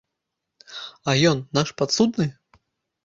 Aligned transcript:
А 1.13 1.15
ён, 1.33 1.37
наш 1.59 1.75
падсудны? 1.83 2.27